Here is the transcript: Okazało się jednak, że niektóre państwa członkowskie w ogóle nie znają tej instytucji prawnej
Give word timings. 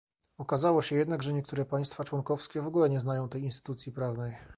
Okazało 0.37 0.81
się 0.81 0.95
jednak, 0.95 1.23
że 1.23 1.33
niektóre 1.33 1.65
państwa 1.65 2.03
członkowskie 2.03 2.61
w 2.61 2.67
ogóle 2.67 2.89
nie 2.89 2.99
znają 2.99 3.29
tej 3.29 3.43
instytucji 3.43 3.91
prawnej 3.91 4.35